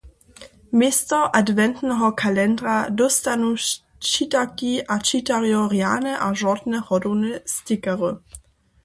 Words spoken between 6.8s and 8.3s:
hodowne stikery.